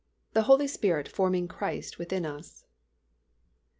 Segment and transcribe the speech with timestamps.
[0.33, 2.65] THE HOLY SPIRIT FORMING CHRIST WITHIN US.